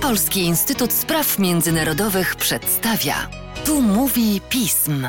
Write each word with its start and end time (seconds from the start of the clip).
Polski 0.00 0.40
Instytut 0.40 0.92
Spraw 0.92 1.38
Międzynarodowych 1.38 2.36
przedstawia. 2.36 3.30
Tu 3.64 3.82
mówi 3.82 4.40
pism. 4.48 5.08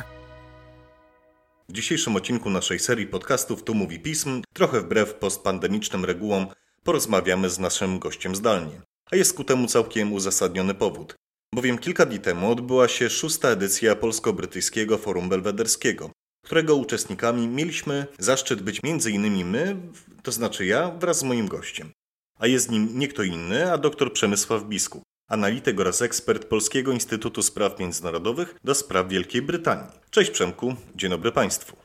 W 1.69 1.73
dzisiejszym 1.73 2.15
odcinku 2.15 2.49
naszej 2.49 2.79
serii 2.79 3.07
podcastów 3.07 3.63
Tu 3.63 3.73
mówi 3.73 3.99
pism, 3.99 4.41
trochę 4.53 4.81
wbrew 4.81 5.13
postpandemicznym 5.13 6.05
regułom, 6.05 6.47
porozmawiamy 6.83 7.49
z 7.49 7.59
naszym 7.59 7.99
gościem 7.99 8.35
zdalnie. 8.35 8.81
A 9.11 9.15
jest 9.15 9.33
ku 9.37 9.43
temu 9.43 9.67
całkiem 9.67 10.13
uzasadniony 10.13 10.73
powód. 10.73 11.15
Bowiem 11.55 11.77
kilka 11.77 12.05
dni 12.05 12.19
temu 12.19 12.51
odbyła 12.51 12.87
się 12.87 13.09
szósta 13.09 13.49
edycja 13.49 13.95
Polsko-Brytyjskiego 13.95 14.97
Forum 14.97 15.29
Belwederskiego, 15.29 16.11
którego 16.45 16.75
uczestnikami 16.75 17.47
mieliśmy 17.47 18.07
zaszczyt 18.19 18.61
być 18.61 18.79
m.in. 18.83 19.47
my, 19.49 19.75
to 20.23 20.31
znaczy 20.31 20.65
ja, 20.65 20.91
wraz 20.91 21.19
z 21.19 21.23
moim 21.23 21.47
gościem. 21.47 21.91
A 22.39 22.47
jest 22.47 22.71
nim 22.71 22.99
nie 22.99 23.07
kto 23.07 23.23
inny, 23.23 23.71
a 23.71 23.77
dr 23.77 24.13
Przemysław 24.13 24.63
Biskup, 24.63 25.03
analityk 25.27 25.79
oraz 25.79 26.01
ekspert 26.01 26.45
Polskiego 26.45 26.91
Instytutu 26.91 27.41
Spraw 27.41 27.79
Międzynarodowych 27.79 28.55
do 28.63 28.75
spraw 28.75 29.07
Wielkiej 29.07 29.41
Brytanii. 29.41 29.91
Cześć 30.09 30.31
Przemku, 30.31 30.75
dzień 30.95 31.09
dobry 31.09 31.31
Państwu. 31.31 31.75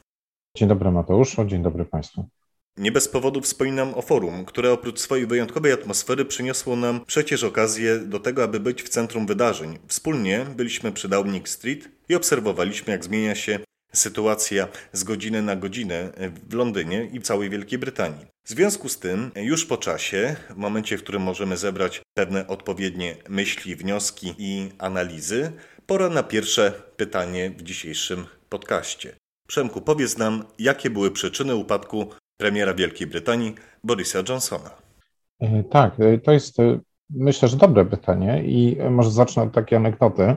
Dzień 0.56 0.68
dobry 0.68 0.90
Mateuszu, 0.90 1.44
dzień 1.44 1.62
dobry 1.62 1.84
Państwu. 1.84 2.28
Nie 2.76 2.92
bez 2.92 3.08
powodu 3.08 3.40
wspominam 3.40 3.94
o 3.94 4.02
forum, 4.02 4.44
które 4.44 4.72
oprócz 4.72 5.00
swojej 5.00 5.26
wyjątkowej 5.26 5.72
atmosfery 5.72 6.24
przyniosło 6.24 6.76
nam 6.76 7.04
przecież 7.06 7.44
okazję 7.44 7.98
do 7.98 8.20
tego, 8.20 8.44
aby 8.44 8.60
być 8.60 8.82
w 8.82 8.88
centrum 8.88 9.26
wydarzeń. 9.26 9.78
Wspólnie 9.86 10.46
byliśmy 10.56 10.92
przy 10.92 11.08
Downing 11.08 11.48
Street 11.48 11.88
i 12.08 12.14
obserwowaliśmy, 12.14 12.92
jak 12.92 13.04
zmienia 13.04 13.34
się 13.34 13.60
sytuacja 13.92 14.68
z 14.92 15.04
godziny 15.04 15.42
na 15.42 15.56
godzinę 15.56 16.12
w 16.48 16.54
Londynie 16.54 17.08
i 17.12 17.20
w 17.20 17.22
całej 17.22 17.50
Wielkiej 17.50 17.78
Brytanii. 17.78 18.26
W 18.44 18.48
związku 18.48 18.88
z 18.88 18.98
tym, 18.98 19.30
już 19.36 19.66
po 19.66 19.76
czasie, 19.76 20.36
w 20.50 20.56
momencie, 20.56 20.98
w 20.98 21.02
którym 21.02 21.22
możemy 21.22 21.56
zebrać 21.56 22.02
pewne 22.14 22.46
odpowiednie 22.46 23.16
myśli, 23.28 23.76
wnioski 23.76 24.34
i 24.38 24.68
analizy, 24.78 25.52
pora 25.86 26.08
na 26.08 26.22
pierwsze 26.22 26.72
pytanie 26.96 27.50
w 27.50 27.62
dzisiejszym 27.62 28.26
podcaście. 28.48 29.16
Przemku, 29.48 29.80
powiedz 29.80 30.18
nam, 30.18 30.44
jakie 30.58 30.90
były 30.90 31.10
przyczyny 31.10 31.54
upadku 31.54 32.06
premiera 32.36 32.74
Wielkiej 32.74 33.06
Brytanii 33.06 33.54
Borisa 33.84 34.18
Johnsona? 34.28 34.70
E, 35.40 35.64
tak, 35.64 36.00
e, 36.00 36.18
to 36.18 36.32
jest 36.32 36.60
e, 36.60 36.80
myślę, 37.10 37.48
że 37.48 37.56
dobre 37.56 37.84
pytanie 37.84 38.42
i 38.44 38.76
może 38.90 39.10
zacznę 39.10 39.42
od 39.42 39.52
takiej 39.52 39.78
anegdoty, 39.78 40.36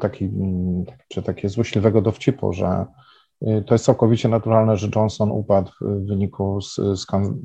taki, 0.00 0.24
mm, 0.24 0.84
czy 1.08 1.22
takie 1.22 1.48
złośliwego 1.48 2.02
dowcipu, 2.02 2.52
że 2.52 2.86
to 3.66 3.74
jest 3.74 3.84
całkowicie 3.84 4.28
naturalne, 4.28 4.76
że 4.76 4.88
Johnson 4.96 5.30
upadł 5.30 5.70
w 5.80 6.06
wyniku 6.06 6.58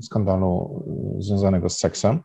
skandalu 0.01 0.83
związanego 1.19 1.69
z 1.69 1.77
seksem. 1.77 2.19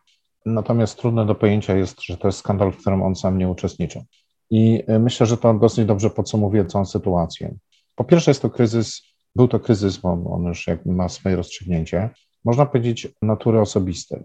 Natomiast 0.45 0.99
trudne 0.99 1.25
do 1.25 1.35
pojęcia 1.35 1.77
jest, 1.77 2.01
że 2.01 2.17
to 2.17 2.27
jest 2.27 2.39
skandal, 2.39 2.71
w 2.71 2.77
którym 2.77 3.03
on 3.03 3.15
sam 3.15 3.37
nie 3.37 3.49
uczestniczył. 3.49 4.01
I 4.49 4.83
myślę, 4.99 5.25
że 5.25 5.37
to 5.37 5.53
dosyć 5.53 5.85
dobrze 5.85 6.09
podsumowuje 6.09 6.65
całą 6.65 6.85
sytuację. 6.85 7.55
Po 7.95 8.03
pierwsze, 8.03 8.31
jest 8.31 8.41
to 8.41 8.49
kryzys 8.49 9.01
był 9.35 9.47
to 9.47 9.59
kryzys, 9.59 9.97
bo 9.97 10.31
on 10.31 10.43
już 10.43 10.67
jakby 10.67 10.91
ma 10.91 11.09
swoje 11.09 11.35
rozstrzygnięcie. 11.35 12.09
Można 12.45 12.65
powiedzieć 12.65 13.07
natury 13.21 13.61
osobistej. 13.61 14.23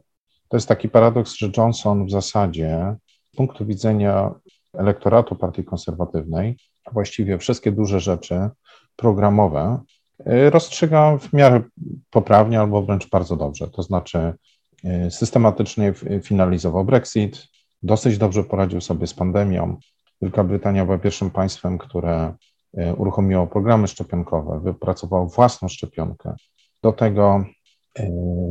To 0.48 0.56
jest 0.56 0.68
taki 0.68 0.88
paradoks, 0.88 1.34
że 1.34 1.50
Johnson 1.56 2.06
w 2.06 2.10
zasadzie 2.10 2.96
z 3.32 3.36
punktu 3.36 3.66
widzenia 3.66 4.34
elektoratu 4.78 5.36
Partii 5.36 5.64
Konserwatywnej 5.64 6.56
właściwie 6.92 7.38
wszystkie 7.38 7.72
duże 7.72 8.00
rzeczy 8.00 8.48
programowe 8.96 9.80
y, 10.20 10.50
rozstrzyga 10.50 11.18
w 11.18 11.32
miarę 11.32 11.62
poprawnie 12.10 12.60
albo 12.60 12.82
wręcz 12.82 13.10
bardzo 13.10 13.36
dobrze. 13.36 13.68
To 13.68 13.82
znaczy 13.82 14.34
y, 14.84 15.10
systematycznie 15.10 15.92
finalizował 16.22 16.84
Brexit, 16.84 17.48
dosyć 17.82 18.18
dobrze 18.18 18.44
poradził 18.44 18.80
sobie 18.80 19.06
z 19.06 19.14
pandemią. 19.14 19.76
Wielka 20.22 20.44
Brytania 20.44 20.84
była 20.84 20.98
pierwszym 20.98 21.30
państwem, 21.30 21.78
które 21.78 22.34
uruchomiło 22.96 23.46
programy 23.46 23.88
szczepionkowe, 23.88 24.60
wypracowało 24.60 25.26
własną 25.26 25.68
szczepionkę. 25.68 26.34
Do 26.82 26.92
tego 26.92 27.44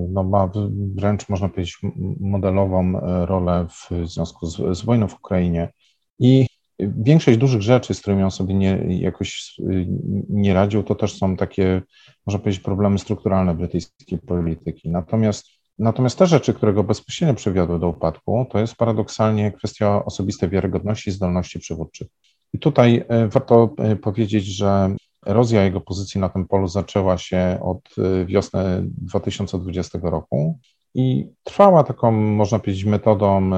no, 0.09 0.23
ma 0.23 0.49
wręcz, 0.95 1.29
można 1.29 1.49
powiedzieć, 1.49 1.77
modelową 2.19 2.99
rolę 3.25 3.67
w 3.69 4.07
związku 4.07 4.45
z, 4.45 4.77
z 4.77 4.85
wojną 4.85 5.07
w 5.07 5.15
Ukrainie. 5.15 5.69
I 6.19 6.47
większość 6.79 7.37
dużych 7.37 7.61
rzeczy, 7.61 7.93
z 7.93 8.01
którymi 8.01 8.23
on 8.23 8.31
sobie 8.31 8.53
nie, 8.53 8.85
jakoś 8.87 9.55
nie 10.29 10.53
radził, 10.53 10.83
to 10.83 10.95
też 10.95 11.17
są 11.17 11.35
takie, 11.35 11.81
można 12.25 12.39
powiedzieć, 12.39 12.63
problemy 12.63 12.99
strukturalne 12.99 13.55
brytyjskiej 13.55 14.19
polityki. 14.19 14.89
Natomiast, 14.89 15.47
natomiast 15.79 16.17
te 16.17 16.27
rzeczy, 16.27 16.53
które 16.53 16.73
go 16.73 16.83
bezpośrednio 16.83 17.35
przywiodły 17.35 17.79
do 17.79 17.89
upadku, 17.89 18.45
to 18.51 18.59
jest 18.59 18.75
paradoksalnie 18.75 19.51
kwestia 19.51 20.05
osobistej 20.05 20.49
wiarygodności 20.49 21.09
i 21.09 21.13
zdolności 21.13 21.59
przywódczych. 21.59 22.07
I 22.53 22.59
tutaj 22.59 23.05
e, 23.07 23.27
warto 23.27 23.73
e, 23.77 23.95
powiedzieć, 23.95 24.45
że 24.45 24.95
erozja 25.25 25.63
jego 25.63 25.81
pozycji 25.81 26.21
na 26.21 26.29
tym 26.29 26.47
polu 26.47 26.67
zaczęła 26.67 27.17
się 27.17 27.59
od 27.61 27.89
wiosny 28.25 28.83
2020 28.83 29.99
roku 30.03 30.59
i 30.95 31.27
trwała 31.43 31.83
taką, 31.83 32.11
można 32.11 32.59
powiedzieć, 32.59 32.85
metodą 32.85 33.51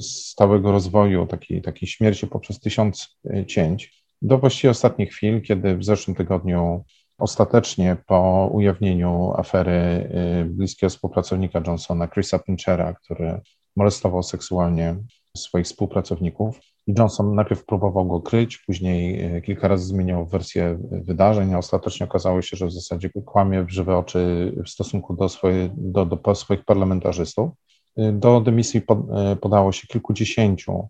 stałego 0.00 0.72
rozwoju, 0.72 1.26
takiej, 1.26 1.62
takiej 1.62 1.88
śmierci 1.88 2.26
poprzez 2.26 2.60
tysiąc 2.60 3.18
cięć, 3.46 4.04
do 4.22 4.38
właściwie 4.38 4.70
ostatnich 4.70 5.10
chwil, 5.10 5.42
kiedy 5.42 5.76
w 5.76 5.84
zeszłym 5.84 6.16
tygodniu 6.16 6.84
ostatecznie 7.18 7.96
po 8.06 8.50
ujawnieniu 8.52 9.32
afery 9.36 10.10
bliskiego 10.46 10.90
współpracownika 10.90 11.62
Johnsona, 11.66 12.08
Chrisa 12.08 12.38
Pinchera, 12.38 12.92
który 12.92 13.40
molestował 13.76 14.22
seksualnie 14.22 14.96
swoich 15.36 15.66
współpracowników, 15.66 16.60
Johnson 16.86 17.34
najpierw 17.34 17.64
próbował 17.64 18.06
go 18.06 18.20
kryć, 18.20 18.58
później 18.58 19.22
e, 19.22 19.42
kilka 19.42 19.68
razy 19.68 19.86
zmieniał 19.86 20.26
wersję 20.26 20.78
wydarzeń, 20.90 21.54
a 21.54 21.58
ostatecznie 21.58 22.06
okazało 22.06 22.42
się, 22.42 22.56
że 22.56 22.66
w 22.66 22.72
zasadzie 22.72 23.10
kłamie 23.24 23.64
w 23.64 23.70
żywe 23.70 23.96
oczy 23.96 24.52
w 24.66 24.68
stosunku 24.68 25.14
do, 25.14 25.28
swoje, 25.28 25.70
do, 25.76 26.06
do 26.06 26.34
swoich 26.34 26.64
parlamentarzystów. 26.64 27.50
E, 27.96 28.12
do 28.12 28.40
dymisji 28.40 28.82
e, 29.16 29.36
podało 29.36 29.72
się 29.72 29.86
kilkudziesięciu 29.86 30.88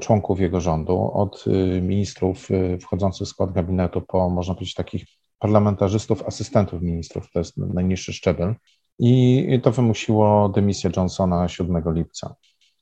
członków 0.00 0.40
jego 0.40 0.60
rządu, 0.60 1.10
od 1.14 1.44
ministrów 1.82 2.48
wchodzących 2.80 3.26
w 3.26 3.30
skład 3.30 3.52
gabinetu 3.52 4.00
po, 4.00 4.30
można 4.30 4.54
powiedzieć, 4.54 4.74
takich 4.74 5.04
parlamentarzystów, 5.38 6.22
asystentów 6.22 6.82
ministrów, 6.82 7.30
to 7.30 7.38
jest 7.38 7.56
najniższy 7.56 8.12
szczebel. 8.12 8.54
I 8.98 9.60
to 9.62 9.72
wymusiło 9.72 10.48
dymisję 10.48 10.90
Johnsona 10.96 11.48
7 11.48 11.82
lipca. 11.86 12.34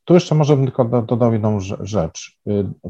Tu 0.05 0.15
jeszcze 0.15 0.35
może 0.35 0.57
bym 0.57 0.65
tylko 0.67 1.03
dodał 1.03 1.33
jedną 1.33 1.61
rzecz. 1.81 2.39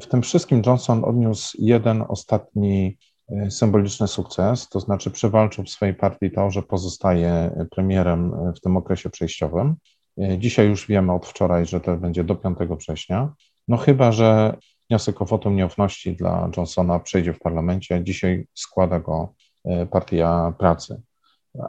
W 0.00 0.06
tym 0.06 0.22
wszystkim 0.22 0.62
Johnson 0.66 1.04
odniósł 1.04 1.56
jeden 1.60 2.04
ostatni 2.08 2.98
y, 3.46 3.50
symboliczny 3.50 4.08
sukces, 4.08 4.68
to 4.68 4.80
znaczy 4.80 5.10
przewalczył 5.10 5.64
w 5.64 5.70
swojej 5.70 5.94
partii 5.94 6.30
to, 6.30 6.50
że 6.50 6.62
pozostaje 6.62 7.50
premierem 7.70 8.32
w 8.56 8.60
tym 8.60 8.76
okresie 8.76 9.10
przejściowym. 9.10 9.76
Y, 10.18 10.38
dzisiaj 10.38 10.68
już 10.68 10.86
wiemy 10.86 11.12
od 11.12 11.26
wczoraj, 11.26 11.66
że 11.66 11.80
to 11.80 11.96
będzie 11.96 12.24
do 12.24 12.34
5 12.34 12.58
września. 12.78 13.32
No 13.68 13.76
chyba, 13.76 14.12
że 14.12 14.56
wniosek 14.90 15.22
o 15.22 15.24
wotum 15.24 15.56
nieufności 15.56 16.16
dla 16.16 16.50
Johnsona 16.56 16.98
przejdzie 16.98 17.32
w 17.32 17.38
parlamencie. 17.38 18.04
Dzisiaj 18.04 18.46
składa 18.54 19.00
go 19.00 19.34
y, 19.66 19.86
Partia 19.86 20.54
Pracy, 20.58 21.02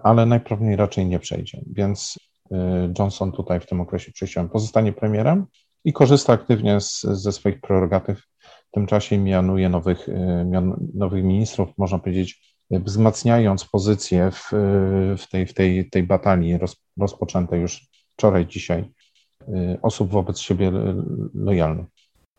ale 0.03 0.25
najprawdopodobniej 0.25 0.75
raczej 0.75 1.05
nie 1.05 1.19
przejdzie. 1.19 1.61
Więc 1.67 2.17
Y, 2.51 2.93
Johnson 2.99 3.31
tutaj 3.31 3.59
w 3.59 3.65
tym 3.65 3.81
okresie 3.81 4.11
przejściowym 4.11 4.49
pozostanie 4.49 4.93
premierem 4.93 5.45
i 5.85 5.93
korzysta 5.93 6.33
aktywnie 6.33 6.81
z, 6.81 7.01
ze 7.01 7.31
swoich 7.31 7.61
prerogatyw. 7.61 8.19
W 8.41 8.71
tym 8.71 8.87
czasie 8.87 9.17
mianuje 9.17 9.69
nowych, 9.69 10.07
mian, 10.45 10.89
nowych 10.93 11.23
ministrów, 11.23 11.69
można 11.77 11.99
powiedzieć, 11.99 12.57
wzmacniając 12.71 13.65
pozycję 13.65 14.31
w, 14.31 14.49
w, 15.17 15.27
tej, 15.31 15.47
w 15.47 15.53
tej, 15.53 15.89
tej 15.89 16.03
batalii 16.03 16.57
roz, 16.57 16.75
rozpoczętej 16.99 17.61
już 17.61 17.87
wczoraj, 18.23 18.47
dzisiaj, 18.47 18.91
y, 19.41 19.77
osób 19.81 20.09
wobec 20.09 20.39
siebie 20.39 20.71
lojalnych. 21.33 21.85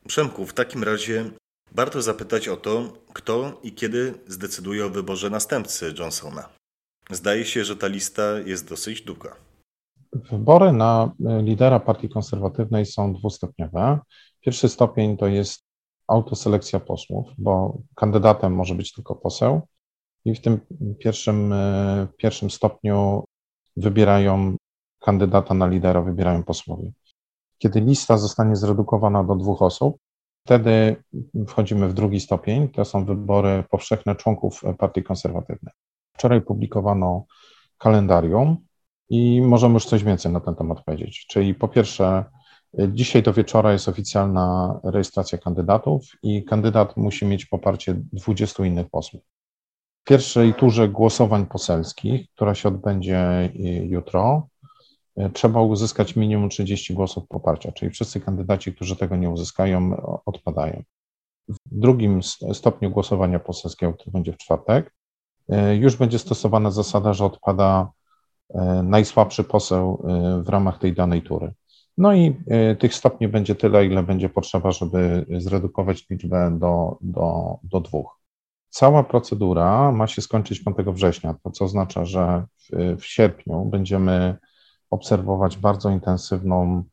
Przemku, 0.06 0.46
w 0.46 0.54
takim 0.54 0.84
razie 0.84 1.31
warto 1.72 2.02
zapytać 2.02 2.48
o 2.48 2.56
to, 2.56 2.92
kto 3.12 3.60
i 3.62 3.72
kiedy 3.72 4.14
zdecyduje 4.26 4.86
o 4.86 4.90
wyborze 4.90 5.31
następcy 5.31 5.94
Johnsona. 5.98 6.48
Zdaje 7.10 7.44
się, 7.44 7.64
że 7.64 7.76
ta 7.76 7.86
lista 7.86 8.22
jest 8.46 8.69
dosyć 8.69 9.02
długa. 9.02 9.36
Wybory 10.12 10.72
na 10.72 11.12
e, 11.26 11.42
lidera 11.42 11.81
partii 11.81 12.08
konserwatywnej 12.08 12.86
są 12.86 13.14
dwustopniowe. 13.14 13.98
Pierwszy 14.40 14.69
stopień 14.69 15.16
to 15.16 15.26
jest 15.26 15.62
autoselekcja 16.08 16.81
posłów, 16.81 17.26
bo 17.38 17.78
kandydatem 17.94 18.54
może 18.54 18.75
być 18.75 18.92
tylko 18.92 19.14
poseł 19.14 19.60
i 20.25 20.34
w 20.34 20.40
tym 20.40 20.60
pierwszym, 20.98 21.52
e, 21.52 22.06
pierwszym 22.16 22.50
stopniu 22.50 23.25
wybierają 23.76 24.56
kandydata 25.04 25.54
na 25.54 25.66
lidera, 25.66 26.02
wybierają 26.02 26.44
posłowie. 26.44 26.92
Kiedy 27.58 27.80
lista 27.80 28.18
zostanie 28.18 28.56
zredukowana 28.56 29.24
do 29.24 29.34
dwóch 29.34 29.62
osób, 29.62 29.96
wtedy 30.46 30.96
wchodzimy 31.48 31.88
w 31.88 31.94
drugi 31.94 32.20
stopień. 32.20 32.68
To 32.68 32.84
są 32.84 33.04
wybory 33.04 33.64
powszechne 33.70 34.16
członków 34.16 34.62
Partii 34.78 35.02
Konserwatywnej. 35.02 35.74
Wczoraj 36.14 36.40
publikowano 36.40 37.24
kalendarium 37.78 38.56
i 39.08 39.42
możemy 39.42 39.74
już 39.74 39.86
coś 39.86 40.04
więcej 40.04 40.32
na 40.32 40.40
ten 40.40 40.54
temat 40.54 40.84
powiedzieć. 40.84 41.26
Czyli 41.26 41.54
po 41.54 41.68
pierwsze, 41.68 42.24
Dzisiaj 42.88 43.22
do 43.22 43.32
wieczora 43.32 43.72
jest 43.72 43.88
oficjalna 43.88 44.80
rejestracja 44.84 45.38
kandydatów 45.38 46.06
i 46.22 46.44
kandydat 46.44 46.96
musi 46.96 47.26
mieć 47.26 47.46
poparcie 47.46 47.94
20 48.12 48.64
innych 48.64 48.90
posłów. 48.90 49.22
W 50.00 50.08
pierwszej 50.08 50.54
turze 50.54 50.88
głosowań 50.88 51.46
poselskich, 51.46 52.30
która 52.30 52.54
się 52.54 52.68
odbędzie 52.68 53.50
jutro, 53.82 54.48
trzeba 55.32 55.62
uzyskać 55.62 56.16
minimum 56.16 56.49
30 56.49 56.94
głosów 56.94 57.28
poparcia, 57.28 57.72
czyli 57.72 57.90
wszyscy 57.90 58.20
kandydaci, 58.20 58.75
którzy 58.75 58.96
tego 58.96 59.16
nie 59.16 59.31
uzyskają, 59.31 60.02
odpadają. 60.26 60.82
W 61.49 61.56
drugim 61.72 62.22
stopniu 62.52 62.90
głosowania 62.90 63.38
poselskiego, 63.38 63.93
który 63.93 64.11
będzie 64.11 64.32
w 64.32 64.37
czwartek, 64.37 64.94
już 65.81 65.96
będzie 65.96 66.19
stosowana 66.19 66.70
zasada, 66.70 67.12
że 67.12 67.25
odpada 67.25 67.90
najsłabszy 68.82 69.44
poseł 69.44 70.06
w 70.44 70.49
ramach 70.49 70.78
tej 70.78 70.93
danej 70.93 71.22
tury. 71.22 71.52
No 71.99 72.14
i 72.14 72.37
tych 72.78 72.94
stopni 72.94 73.28
będzie 73.28 73.55
tyle, 73.55 73.87
ile 73.87 74.02
będzie 74.02 74.28
potrzeba, 74.28 74.72
żeby 74.72 75.26
zredukować 75.38 76.10
liczbę 76.10 76.58
do, 76.58 76.99
do, 77.00 77.58
do 77.62 77.81
dwóch. 77.81 78.20
Cała 78.70 79.05
procedura 79.05 79.93
ma 79.93 80.06
się 80.06 80.22
skończyć 80.22 80.64
5 80.64 80.76
września, 80.87 81.34
to 81.43 81.50
co 81.50 81.64
oznacza, 81.64 82.05
że 82.05 82.44
w, 82.56 82.96
w 83.00 83.05
sierpniu 83.05 83.64
będziemy 83.64 84.38
obserwować 84.94 85.58
bardzo 85.58 85.91
intensywną 85.91 86.85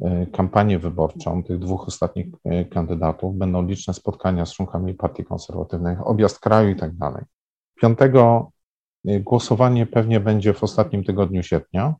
y, 0.00 0.26
kampanię 0.32 0.78
wyborczą 0.78 1.42
tych 1.42 1.58
dwóch 1.58 1.88
ostatnich 1.88 2.26
y, 2.26 2.64
kandydatów. 2.64 3.36
Będą 3.36 3.66
liczne 3.66 3.94
spotkania 3.94 4.46
z 4.46 4.52
członkami 4.52 4.94
Partii 4.94 5.24
Konserwatywnej, 5.24 5.96
objazd 6.04 6.40
kraju 6.40 6.68
i 6.70 6.76
tak 6.76 6.96
dalej. 6.96 7.24
5 7.80 7.98
głosowanie 9.04 9.86
pewnie 9.86 10.20
będzie 10.20 10.54
w 10.54 10.62
ostatnim 10.62 11.04
tygodniu 11.04 11.42
sierpnia 11.42 11.94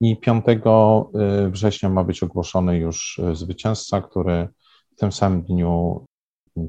i 0.00 0.16
5 0.16 0.44
y, 0.48 1.50
września 1.50 1.88
ma 1.88 2.04
być 2.04 2.22
ogłoszony 2.22 2.78
już 2.78 3.20
zwycięzca, 3.32 4.00
który 4.00 4.48
w 4.96 5.00
tym 5.00 5.12
samym 5.12 5.42
dniu 5.42 6.04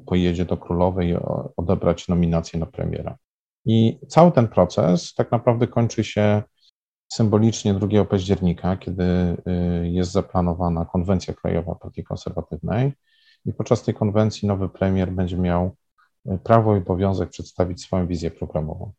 pojedzie 0.06 0.46
do 0.46 0.58
Królowej 0.58 1.18
odebrać 1.58 2.08
nominację 2.08 2.60
na 2.60 2.66
premiera. 2.66 3.18
I 3.66 4.00
cały 4.08 4.32
ten 4.32 4.48
proces 4.48 5.14
tak 5.14 5.32
naprawdę 5.32 5.68
kończy 5.68 6.04
się 6.04 6.44
symbolicznie 7.14 7.74
2 7.74 8.06
października, 8.06 8.78
kiedy 8.78 9.04
y, 9.04 9.38
jest 9.88 10.12
zaplanowana 10.12 10.86
konwencja 10.86 11.34
krajowa 11.34 11.76
Partii 11.76 12.04
Konserwatywnej 12.04 12.94
i 13.46 13.54
podczas 13.54 13.84
tej 13.84 13.94
konwencji 13.94 14.48
nowy 14.48 14.70
premier 14.70 15.12
będzie 15.12 15.38
miał 15.38 15.76
prawo 16.44 16.76
i 16.76 16.78
obowiązek 16.78 17.30
przedstawić 17.30 17.82
swoją 17.82 18.08
wizję 18.08 18.32
programową. 18.32 18.92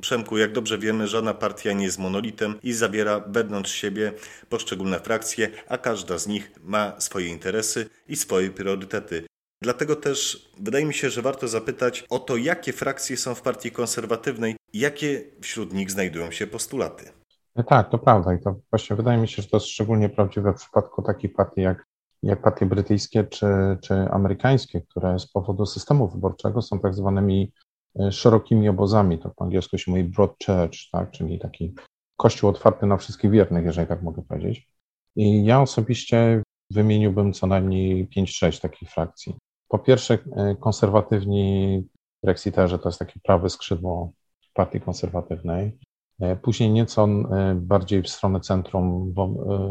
Przemku, 0.00 0.38
jak 0.38 0.52
dobrze 0.52 0.78
wiemy, 0.78 1.08
żadna 1.08 1.34
partia 1.34 1.72
nie 1.72 1.84
jest 1.84 1.98
monolitem 1.98 2.54
i 2.62 2.72
zabiera 2.72 3.20
wewnątrz 3.20 3.72
siebie 3.72 4.12
poszczególne 4.48 5.00
frakcje, 5.00 5.50
a 5.68 5.78
każda 5.78 6.18
z 6.18 6.26
nich 6.26 6.52
ma 6.62 7.00
swoje 7.00 7.28
interesy 7.28 7.86
i 8.08 8.16
swoje 8.16 8.50
priorytety. 8.50 9.26
Dlatego 9.62 9.96
też 9.96 10.50
wydaje 10.60 10.84
mi 10.84 10.94
się, 10.94 11.10
że 11.10 11.22
warto 11.22 11.48
zapytać 11.48 12.04
o 12.10 12.18
to, 12.18 12.36
jakie 12.36 12.72
frakcje 12.72 13.16
są 13.16 13.34
w 13.34 13.42
partii 13.42 13.70
konserwatywnej 13.70 14.56
jakie 14.74 15.24
wśród 15.40 15.72
nich 15.72 15.90
znajdują 15.90 16.30
się 16.30 16.46
postulaty. 16.46 17.21
Tak, 17.66 17.90
to 17.90 17.98
prawda 17.98 18.34
i 18.34 18.40
to 18.40 18.54
właśnie 18.70 18.96
wydaje 18.96 19.18
mi 19.18 19.28
się, 19.28 19.42
że 19.42 19.48
to 19.48 19.56
jest 19.56 19.66
szczególnie 19.66 20.08
prawdziwe 20.08 20.52
w 20.52 20.56
przypadku 20.56 21.02
takich 21.02 21.32
partii 21.32 21.60
jak, 21.60 21.86
jak 22.22 22.42
partie 22.42 22.66
brytyjskie 22.66 23.24
czy, 23.24 23.46
czy 23.82 23.94
amerykańskie, 23.94 24.80
które 24.80 25.18
z 25.18 25.26
powodu 25.26 25.66
systemu 25.66 26.08
wyborczego 26.08 26.62
są 26.62 26.80
tak 26.80 26.94
zwanymi 26.94 27.52
E, 28.00 28.12
szerokimi 28.12 28.68
obozami, 28.68 29.18
to 29.18 29.30
po 29.30 29.44
angielsku 29.44 29.78
się 29.78 29.90
mówi 29.90 30.04
broad 30.04 30.34
church, 30.46 30.90
tak, 30.92 31.10
czyli 31.10 31.38
taki 31.38 31.74
kościół 32.16 32.50
otwarty 32.50 32.86
na 32.86 32.96
wszystkich 32.96 33.30
wiernych, 33.30 33.64
jeżeli 33.64 33.88
tak 33.88 34.02
mogę 34.02 34.22
powiedzieć. 34.22 34.68
I 35.16 35.44
ja 35.44 35.60
osobiście 35.60 36.42
wymieniłbym 36.70 37.32
co 37.32 37.46
najmniej 37.46 38.08
5-6 38.08 38.60
takich 38.60 38.90
frakcji. 38.90 39.34
Po 39.68 39.78
pierwsze, 39.78 40.18
e, 40.36 40.56
konserwatywni 40.56 41.82
brexiterzy 42.22 42.78
to 42.78 42.88
jest 42.88 42.98
takie 42.98 43.20
prawe 43.20 43.50
skrzydło 43.50 44.12
partii 44.54 44.80
konserwatywnej. 44.80 45.78
E, 46.22 46.36
później 46.36 46.70
nieco 46.70 47.08
bardziej 47.54 48.02
w 48.02 48.08
stronę 48.08 48.40
centrum 48.40 49.14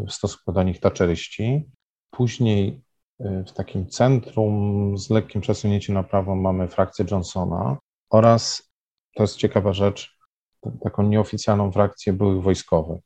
w 0.07 0.11
stosunku 0.11 0.51
do 0.51 0.63
nich 0.63 0.79
taczeryści. 0.79 1.69
Później 2.09 2.81
w 3.19 3.51
takim 3.51 3.87
centrum 3.87 4.97
z 4.97 5.09
lekkim 5.09 5.41
przesunięciem 5.41 5.95
na 5.95 6.03
prawo 6.03 6.35
mamy 6.35 6.67
frakcję 6.67 7.05
Johnsona, 7.11 7.77
oraz, 8.09 8.71
to 9.15 9.23
jest 9.23 9.35
ciekawa 9.35 9.73
rzecz, 9.73 10.17
taką 10.83 11.03
nieoficjalną 11.03 11.71
frakcję 11.71 12.13
byłych 12.13 12.43
wojskowych. 12.43 13.01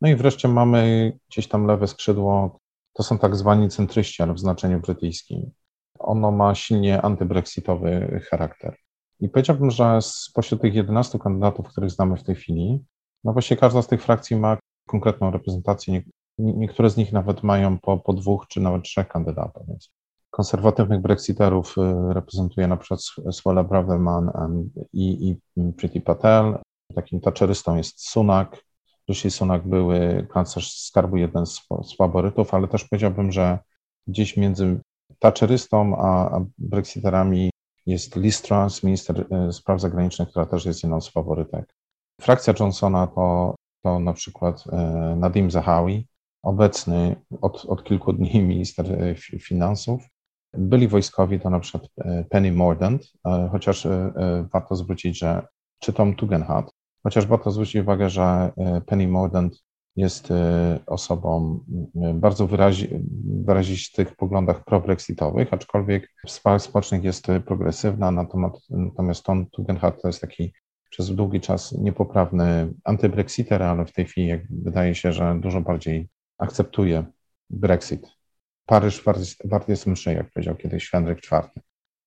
No 0.00 0.08
i 0.08 0.16
wreszcie 0.16 0.48
mamy 0.48 1.12
gdzieś 1.30 1.48
tam 1.48 1.66
lewe 1.66 1.86
skrzydło, 1.86 2.58
to 2.92 3.02
są 3.02 3.18
tak 3.18 3.36
zwani 3.36 3.68
centryści, 3.68 4.22
ale 4.22 4.34
w 4.34 4.40
znaczeniu 4.40 4.80
brytyjskim. 4.80 5.50
Ono 5.98 6.30
ma 6.30 6.54
silnie 6.54 7.02
antybrexitowy 7.02 8.20
charakter. 8.30 8.76
I 9.20 9.28
powiedziałbym, 9.28 9.70
że 9.70 9.98
spośród 10.02 10.60
tych 10.60 10.74
11 10.74 11.18
kandydatów, 11.18 11.68
których 11.68 11.90
znamy 11.90 12.16
w 12.16 12.22
tej 12.22 12.34
chwili, 12.34 12.84
no 13.24 13.32
właśnie 13.32 13.56
każda 13.56 13.82
z 13.82 13.86
tych 13.86 14.02
frakcji 14.02 14.36
ma 14.36 14.58
konkretną 14.88 15.30
reprezentację. 15.30 16.02
Niektóre 16.38 16.90
z 16.90 16.96
nich 16.96 17.12
nawet 17.12 17.42
mają 17.42 17.78
po, 17.78 17.98
po 17.98 18.12
dwóch 18.12 18.46
czy 18.48 18.60
nawet 18.60 18.82
trzech 18.82 19.08
kandydatów, 19.08 19.66
więc 19.68 19.90
konserwatywnych 20.30 21.00
brexiterów 21.00 21.74
y, 21.78 22.14
reprezentuje 22.14 22.66
na 22.66 22.76
przykład 22.76 23.00
Swela 23.32 23.64
Braverman 23.64 24.30
i, 24.92 25.28
i 25.28 25.36
Priti 25.72 26.00
Patel. 26.00 26.58
Takim 26.94 27.20
taczelystą 27.20 27.76
jest 27.76 28.08
Sunak. 28.08 28.64
Rishi 29.08 29.30
Sunak 29.30 29.68
były 29.68 30.26
kanclerz 30.30 30.72
skarbu, 30.72 31.16
jeden 31.16 31.46
z, 31.46 31.60
z 31.82 31.96
faworytów, 31.96 32.54
ale 32.54 32.68
też 32.68 32.84
powiedziałbym, 32.84 33.32
że 33.32 33.58
gdzieś 34.06 34.36
między 34.36 34.80
taczelystą 35.18 35.96
a, 35.96 36.36
a 36.36 36.44
brexiterami 36.58 37.50
jest 37.88 38.16
Liz 38.16 38.42
Truss, 38.42 38.82
minister 38.82 39.26
y, 39.48 39.52
spraw 39.52 39.80
zagranicznych, 39.80 40.28
która 40.28 40.46
też 40.46 40.64
jest 40.64 40.82
jedną 40.82 41.00
z 41.00 41.08
faworytek. 41.08 41.74
Frakcja 42.20 42.54
Johnsona 42.60 43.06
to, 43.06 43.54
to 43.82 43.98
na 43.98 44.12
przykład 44.12 44.64
y, 44.66 45.16
Nadim 45.16 45.50
Zahawi, 45.50 46.08
obecny 46.42 47.16
od, 47.40 47.64
od 47.64 47.84
kilku 47.84 48.12
dni 48.12 48.42
minister 48.52 48.86
finansów, 49.40 50.02
byli 50.52 50.88
wojskowi, 50.88 51.40
to 51.40 51.50
na 51.50 51.60
przykład 51.60 51.90
e, 51.98 52.24
Penny 52.24 52.52
Mordaunt, 52.52 53.12
e, 53.26 53.48
chociaż 53.52 53.86
e, 53.86 54.12
warto 54.52 54.76
zwrócić, 54.76 55.18
że 55.18 55.46
czy 55.78 55.92
Tom 55.92 56.14
Tugendhat, 56.14 56.70
chociaż 57.02 57.26
warto 57.26 57.50
zwrócić 57.50 57.76
uwagę, 57.82 58.10
że 58.10 58.52
Penny 58.86 59.08
Mordaunt 59.08 59.64
jest 59.98 60.28
osobą 60.86 61.60
bardzo 62.14 62.46
wyrazi, 62.46 62.88
wyrazistych 63.46 64.16
poglądach 64.16 64.64
pro-brexitowych, 64.64 65.52
aczkolwiek 65.52 66.08
w 66.26 66.30
sprawach 66.30 66.62
społecznych 66.62 67.04
jest 67.04 67.26
progresywna, 67.46 68.10
natomiast, 68.10 68.70
natomiast 68.70 69.24
Tom 69.24 69.46
Tugendhat 69.46 70.02
to 70.02 70.08
jest 70.08 70.20
taki 70.20 70.52
przez 70.90 71.14
długi 71.14 71.40
czas 71.40 71.72
niepoprawny 71.72 72.74
antybrexiter, 72.84 73.62
ale 73.62 73.86
w 73.86 73.92
tej 73.92 74.04
chwili 74.04 74.32
wydaje 74.50 74.94
się, 74.94 75.12
że 75.12 75.38
dużo 75.40 75.60
bardziej 75.60 76.08
akceptuje 76.38 77.04
Brexit. 77.50 78.06
Paryż 78.66 79.04
wart 79.44 79.68
jest 79.68 79.86
mszy, 79.86 80.12
jak 80.12 80.30
powiedział 80.30 80.54
kiedyś 80.54 80.90
Henryk 80.90 81.18
IV. 81.24 81.42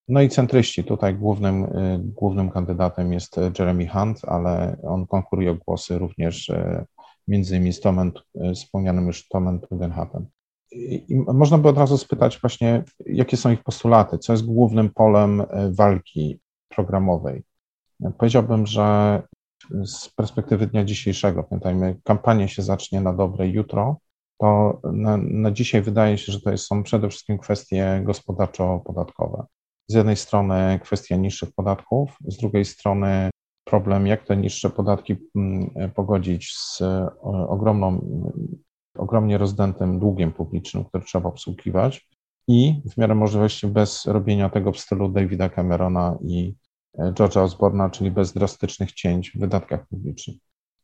No 0.07 0.21
i 0.21 0.29
centryści. 0.29 0.83
Tutaj 0.83 1.15
głównym, 1.15 1.63
y, 1.63 1.99
głównym 2.03 2.49
kandydatem 2.49 3.13
jest 3.13 3.35
Jeremy 3.59 3.87
Hunt, 3.87 4.21
ale 4.27 4.77
on 4.83 5.07
konkuruje 5.07 5.51
o 5.51 5.55
głosy 5.55 5.97
również 5.97 6.49
y, 6.49 6.85
między 7.27 7.55
innymi 7.55 7.73
z 7.73 7.79
Tomem, 7.79 8.11
y, 8.35 8.53
wspomnianym 8.53 9.07
już 9.07 9.27
Tomem 9.27 9.59
Tugendhatem. 9.59 10.25
I 10.71 11.15
można 11.27 11.57
by 11.57 11.69
od 11.69 11.77
razu 11.77 11.97
spytać 11.97 12.39
właśnie, 12.41 12.83
jakie 13.05 13.37
są 13.37 13.51
ich 13.51 13.63
postulaty, 13.63 14.17
co 14.17 14.33
jest 14.33 14.45
głównym 14.45 14.89
polem 14.89 15.43
walki 15.69 16.39
programowej. 16.69 17.43
Powiedziałbym, 18.17 18.67
że 18.67 19.21
z 19.85 20.09
perspektywy 20.09 20.67
dnia 20.67 20.83
dzisiejszego, 20.83 21.43
pamiętajmy, 21.43 21.95
kampania 22.03 22.47
się 22.47 22.61
zacznie 22.61 23.01
na 23.01 23.13
dobre 23.13 23.47
jutro, 23.47 23.97
to 24.41 24.79
na, 24.93 25.17
na 25.17 25.51
dzisiaj 25.51 25.81
wydaje 25.81 26.17
się, 26.17 26.31
że 26.31 26.41
to 26.41 26.57
są 26.57 26.83
przede 26.83 27.09
wszystkim 27.09 27.37
kwestie 27.37 28.01
gospodarczo-podatkowe. 28.03 29.45
Z 29.87 29.93
jednej 29.93 30.15
strony 30.15 30.79
kwestia 30.83 31.15
niższych 31.15 31.51
podatków, 31.51 32.17
z 32.27 32.37
drugiej 32.37 32.65
strony 32.65 33.29
problem, 33.71 34.07
jak 34.07 34.23
te 34.23 34.37
niższe 34.37 34.69
podatki 34.69 35.15
mm, 35.35 35.91
pogodzić 35.95 36.55
z 36.55 36.81
e, 36.81 37.09
ogromną, 37.47 38.01
ogromnie 38.97 39.37
rozdętym 39.37 39.99
długiem 39.99 40.31
publicznym, 40.31 40.85
który 40.85 41.03
trzeba 41.03 41.29
obsługiwać 41.29 42.07
i 42.47 42.81
w 42.93 42.97
miarę 42.97 43.15
możliwości 43.15 43.67
bez 43.67 44.05
robienia 44.05 44.49
tego 44.49 44.71
w 44.71 44.79
stylu 44.79 45.09
Davida 45.09 45.49
Camerona 45.49 46.17
i 46.21 46.55
e, 46.97 47.11
George'a 47.11 47.43
Osborna, 47.43 47.89
czyli 47.89 48.11
bez 48.11 48.33
drastycznych 48.33 48.91
cięć 48.91 49.31
w 49.31 49.39
wydatkach 49.39 49.87
publicznych. 49.87 50.37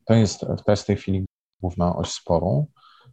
To 0.06 0.14
jest, 0.14 0.40
to 0.40 0.72
jest 0.72 0.84
w 0.84 0.86
tej 0.86 0.96
chwili 0.96 1.26
główna 1.62 1.96
oś 1.96 2.12
sporu. 2.12 2.68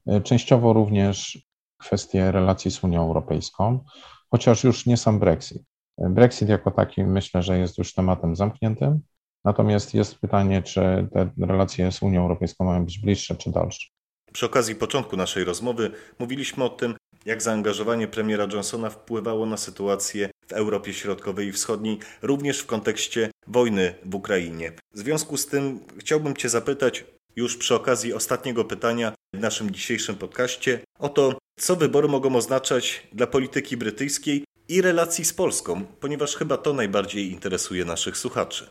E, 0.07 0.21
częściowo 0.21 0.73
również 0.73 1.47
kwestie 1.78 2.33
relacji 2.33 2.71
z 2.71 2.85
Unią 2.85 3.02
Europejską, 3.02 3.85
chociaż 4.31 4.64
już 4.64 4.87
nie 4.87 4.97
sam 4.97 5.19
Brexit. 5.19 5.62
E, 5.99 6.09
Brexit 6.11 6.49
jako 6.49 6.71
taki 6.71 7.04
myślę, 7.04 7.43
że 7.43 7.59
jest 7.59 7.78
już 7.78 7.95
tematem 7.95 8.37
zamkniętym, 8.37 9.00
natomiast 9.44 9.94
jest 9.94 10.18
pytanie, 10.18 10.62
czy 10.62 10.80
te 11.12 11.30
relacje 11.38 11.92
z 11.92 12.02
Unią 12.02 12.22
Europejską 12.22 12.64
mają 12.64 12.84
być 12.84 12.98
bliższe 12.98 13.36
czy 13.36 13.50
dalsze. 13.50 13.88
Przy 14.32 14.46
okazji 14.46 14.74
początku 14.74 15.16
naszej 15.16 15.44
rozmowy 15.44 15.90
mówiliśmy 16.18 16.64
o 16.64 16.68
tym, 16.68 16.96
jak 17.24 17.42
zaangażowanie 17.42 18.08
premiera 18.08 18.48
Johnsona 18.52 18.90
wpływało 18.90 19.46
na 19.46 19.56
sytuację 19.56 20.30
w 20.46 20.52
Europie 20.52 20.92
Środkowej 20.92 21.48
i 21.48 21.52
Wschodniej, 21.52 21.98
również 22.22 22.60
w 22.60 22.66
kontekście 22.66 23.30
wojny 23.46 23.94
w 24.04 24.14
Ukrainie. 24.14 24.72
W 24.94 24.98
związku 24.98 25.36
z 25.36 25.46
tym 25.46 25.80
chciałbym 25.98 26.36
Cię 26.36 26.48
zapytać, 26.48 27.04
już 27.36 27.56
przy 27.56 27.74
okazji 27.74 28.12
ostatniego 28.12 28.64
pytania 28.64 29.12
w 29.34 29.40
naszym 29.40 29.70
dzisiejszym 29.70 30.16
podcaście, 30.16 30.80
o 30.98 31.08
to, 31.08 31.38
co 31.60 31.76
wybory 31.76 32.08
mogą 32.08 32.36
oznaczać 32.36 33.06
dla 33.12 33.26
polityki 33.26 33.76
brytyjskiej 33.76 34.44
i 34.68 34.82
relacji 34.82 35.24
z 35.24 35.32
Polską, 35.32 35.84
ponieważ 35.84 36.36
chyba 36.36 36.56
to 36.56 36.72
najbardziej 36.72 37.30
interesuje 37.30 37.84
naszych 37.84 38.16
słuchaczy. 38.16 38.66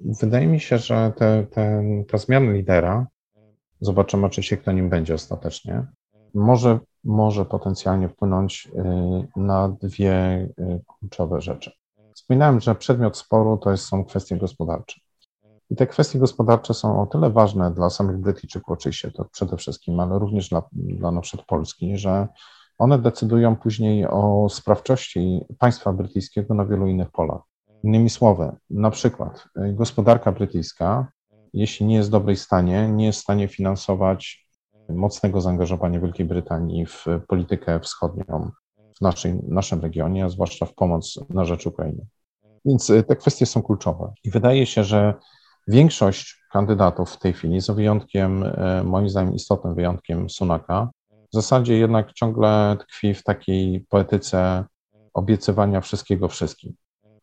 Wydaje 0.00 0.46
mi 0.46 0.60
się, 0.60 0.78
że 0.78 1.12
te, 1.16 1.46
te, 1.50 1.84
ta 2.08 2.18
zmiana 2.18 2.52
lidera, 2.52 3.06
zobaczymy 3.80 4.26
oczywiście, 4.26 4.56
kto 4.56 4.72
nim 4.72 4.88
będzie 4.88 5.14
ostatecznie, 5.14 5.86
może, 6.34 6.78
może 7.04 7.44
potencjalnie 7.44 8.08
wpłynąć 8.08 8.68
y, 8.74 9.40
na 9.40 9.68
dwie 9.68 10.48
y, 10.58 10.80
kluczowe 10.86 11.40
rzeczy. 11.40 11.72
Wspominałem, 12.14 12.60
że 12.60 12.74
przedmiot 12.74 13.16
sporu 13.16 13.56
to 13.56 13.76
są 13.76 14.04
kwestie 14.04 14.36
gospodarcze. 14.36 15.00
I 15.70 15.76
te 15.76 15.86
kwestie 15.86 16.18
gospodarcze 16.18 16.74
są 16.74 17.02
o 17.02 17.06
tyle 17.06 17.30
ważne 17.30 17.74
dla 17.74 17.90
samych 17.90 18.18
Brytyjczyków, 18.18 18.72
oczywiście 18.72 19.10
to 19.10 19.24
przede 19.24 19.56
wszystkim, 19.56 20.00
ale 20.00 20.18
również 20.18 20.48
dla, 20.48 20.62
dla 20.72 21.10
na 21.10 21.20
przykład 21.20 21.46
Polski, 21.46 21.98
że 21.98 22.28
one 22.78 22.98
decydują 22.98 23.56
później 23.56 24.06
o 24.06 24.48
sprawczości 24.50 25.40
państwa 25.58 25.92
brytyjskiego 25.92 26.54
na 26.54 26.66
wielu 26.66 26.86
innych 26.86 27.10
polach. 27.10 27.42
Innymi 27.84 28.10
słowy, 28.10 28.52
na 28.70 28.90
przykład 28.90 29.44
y, 29.56 29.72
gospodarka 29.72 30.32
brytyjska, 30.32 31.12
jeśli 31.52 31.86
nie 31.86 31.94
jest 31.94 32.08
w 32.08 32.12
dobrej 32.12 32.36
stanie, 32.36 32.88
nie 32.88 33.06
jest 33.06 33.18
w 33.18 33.22
stanie 33.22 33.48
finansować 33.48 34.46
mocnego 34.88 35.40
zaangażowania 35.40 36.00
Wielkiej 36.00 36.26
Brytanii 36.26 36.86
w 36.86 37.06
politykę 37.28 37.80
wschodnią 37.80 38.50
w 38.98 39.00
naszej, 39.00 39.40
naszym 39.48 39.80
regionie, 39.80 40.24
a 40.24 40.28
zwłaszcza 40.28 40.66
w 40.66 40.74
pomoc 40.74 41.18
na 41.28 41.44
rzecz 41.44 41.66
Ukrainy. 41.66 42.06
Więc 42.64 42.90
y, 42.90 43.02
te 43.02 43.16
kwestie 43.16 43.46
są 43.46 43.62
kluczowe. 43.62 44.12
I 44.24 44.30
wydaje 44.30 44.66
się, 44.66 44.84
że 44.84 45.14
większość 45.68 46.44
kandydatów 46.52 47.10
w 47.10 47.18
tej 47.18 47.32
chwili, 47.32 47.60
z 47.60 47.70
wyjątkiem, 47.70 48.42
y, 48.42 48.84
moim 48.84 49.08
zdaniem 49.08 49.34
istotnym 49.34 49.74
wyjątkiem 49.74 50.30
Sunaka, 50.30 50.90
w 51.10 51.34
zasadzie 51.34 51.78
jednak 51.78 52.12
ciągle 52.12 52.76
tkwi 52.80 53.14
w 53.14 53.22
takiej 53.22 53.86
poetyce 53.88 54.64
obiecywania 55.14 55.80
wszystkiego 55.80 56.28
wszystkim. 56.28 56.74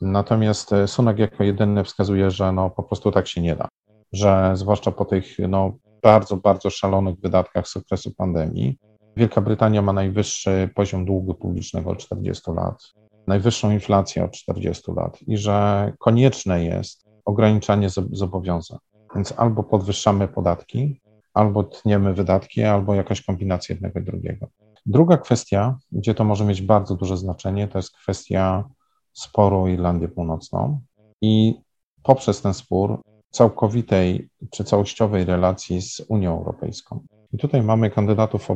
Natomiast 0.01 0.73
y, 0.73 0.87
Sunak 0.87 1.19
jako 1.19 1.43
jedyny 1.43 1.83
wskazuje, 1.83 2.31
że 2.31 2.51
no, 2.51 2.69
po 2.69 2.83
prostu 2.83 3.11
tak 3.11 3.27
się 3.27 3.41
nie 3.41 3.55
da, 3.55 3.67
że 4.13 4.51
zwłaszcza 4.53 4.91
po 4.91 5.05
tych 5.05 5.39
no, 5.49 5.73
bardzo, 6.03 6.37
bardzo 6.37 6.69
szalonych 6.69 7.19
wydatkach 7.19 7.67
z 7.67 7.77
okresu 7.77 8.11
pandemii. 8.17 8.77
Wielka 9.17 9.41
Brytania 9.41 9.81
ma 9.81 9.93
najwyższy 9.93 10.69
poziom 10.75 11.05
długu 11.05 11.33
publicznego 11.33 11.89
od 11.89 11.97
40 11.97 12.51
lat, 12.51 12.83
najwyższą 13.27 13.71
inflację 13.71 14.25
od 14.25 14.31
40 14.31 14.91
lat 14.91 15.21
i 15.27 15.37
że 15.37 15.91
konieczne 15.99 16.63
jest 16.63 17.05
ograniczanie 17.25 17.89
zobowiązań. 18.11 18.79
Więc 19.15 19.33
albo 19.37 19.63
podwyższamy 19.63 20.27
podatki, 20.27 21.01
albo 21.33 21.63
tniemy 21.63 22.13
wydatki, 22.13 22.63
albo 22.63 22.95
jakaś 22.95 23.21
kombinacja 23.21 23.73
jednego 23.73 23.99
i 23.99 24.03
drugiego. 24.03 24.47
Druga 24.85 25.17
kwestia, 25.17 25.77
gdzie 25.91 26.13
to 26.13 26.23
może 26.23 26.45
mieć 26.45 26.61
bardzo 26.61 26.95
duże 26.95 27.17
znaczenie, 27.17 27.67
to 27.67 27.77
jest 27.77 27.97
kwestia 27.97 28.69
sporu 29.13 29.67
Irlandię 29.67 30.07
Północną. 30.07 30.81
I 31.21 31.55
poprzez 32.03 32.41
ten 32.41 32.53
spór 32.53 33.01
całkowitej 33.31 34.29
czy 34.51 34.63
całościowej 34.63 35.25
relacji 35.25 35.81
z 35.81 36.01
Unią 36.07 36.37
Europejską. 36.37 36.99
I 37.33 37.37
tutaj 37.37 37.63
mamy 37.63 37.89
kandydatów 37.89 38.51
o, 38.51 38.55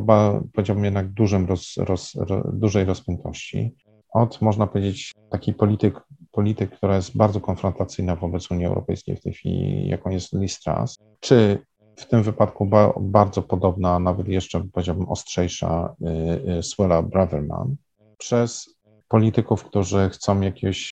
powiedziałbym, 0.53 0.85
jednak 0.85 1.09
dużym 1.09 1.45
roz, 1.45 1.77
roz, 1.77 2.13
dużej 2.53 2.85
rozpiętości. 2.85 3.75
Od, 4.13 4.41
można 4.41 4.67
powiedzieć, 4.67 5.11
takiej 5.29 5.53
polityk, 5.53 5.99
polityk, 6.31 6.71
która 6.71 6.95
jest 6.95 7.17
bardzo 7.17 7.41
konfrontacyjna 7.41 8.15
wobec 8.15 8.51
Unii 8.51 8.65
Europejskiej 8.65 9.15
w 9.15 9.21
tej 9.21 9.33
chwili, 9.33 9.87
jaką 9.87 10.09
jest 10.09 10.33
Liz 10.33 10.59
Truss, 10.59 10.97
czy 11.19 11.59
w 11.95 12.05
tym 12.05 12.23
wypadku 12.23 12.65
ba, 12.65 12.93
bardzo 12.99 13.41
podobna, 13.41 13.99
nawet 13.99 14.27
jeszcze 14.27 14.63
powiedziałbym 14.73 15.09
ostrzejsza 15.09 15.95
y, 16.01 16.51
y, 16.59 16.63
Swella 16.63 17.01
Braverman, 17.01 17.75
przez 18.17 18.75
polityków, 19.07 19.63
którzy 19.63 20.09
chcą 20.09 20.41
jakiegoś 20.41 20.91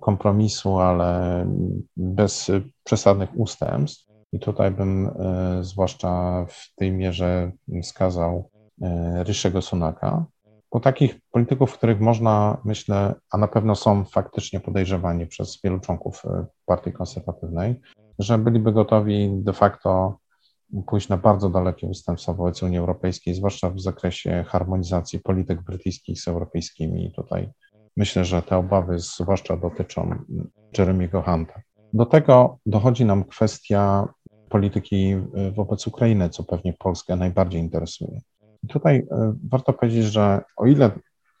kompromisu, 0.00 0.78
ale 0.78 1.46
bez 1.96 2.50
przesadnych 2.84 3.30
ustępstw. 3.36 4.12
I 4.32 4.38
tutaj 4.38 4.70
bym 4.70 5.06
e, 5.06 5.58
zwłaszcza 5.64 6.44
w 6.48 6.74
tej 6.74 6.92
mierze 6.92 7.52
wskazał 7.82 8.50
e, 8.82 9.24
Ryszego 9.24 9.62
Sunaka, 9.62 10.24
bo 10.72 10.80
takich 10.80 11.20
polityków, 11.30 11.72
których 11.72 12.00
można, 12.00 12.60
myślę, 12.64 13.14
a 13.30 13.38
na 13.38 13.48
pewno 13.48 13.74
są 13.74 14.04
faktycznie 14.04 14.60
podejrzewani 14.60 15.26
przez 15.26 15.60
wielu 15.64 15.80
członków 15.80 16.22
e, 16.24 16.46
Partii 16.66 16.92
Konserwatywnej, 16.92 17.80
że 18.18 18.38
byliby 18.38 18.72
gotowi 18.72 19.30
de 19.32 19.52
facto 19.52 20.18
pójść 20.86 21.08
na 21.08 21.16
bardzo 21.16 21.50
dalekie 21.50 21.86
ustępstwa 21.86 22.32
wobec 22.32 22.62
Unii 22.62 22.78
Europejskiej, 22.78 23.34
zwłaszcza 23.34 23.70
w 23.70 23.80
zakresie 23.80 24.44
harmonizacji 24.48 25.20
polityk 25.20 25.62
brytyjskich 25.62 26.20
z 26.20 26.28
europejskimi. 26.28 27.06
I 27.06 27.12
tutaj 27.12 27.52
Myślę, 27.96 28.24
że 28.24 28.42
te 28.42 28.56
obawy 28.56 28.98
zwłaszcza 28.98 29.56
dotyczą 29.56 30.14
Jeremiego 30.78 31.22
Hunta. 31.22 31.60
Do 31.92 32.06
tego 32.06 32.58
dochodzi 32.66 33.04
nam 33.04 33.24
kwestia 33.24 34.08
polityki 34.48 35.12
y, 35.12 35.52
wobec 35.52 35.86
Ukrainy, 35.86 36.28
co 36.28 36.44
pewnie 36.44 36.72
Polskę 36.72 37.16
najbardziej 37.16 37.60
interesuje. 37.60 38.20
I 38.62 38.66
tutaj 38.68 38.96
y, 38.96 39.06
warto 39.50 39.72
powiedzieć, 39.72 40.04
że 40.04 40.42
o 40.56 40.66
ile 40.66 40.90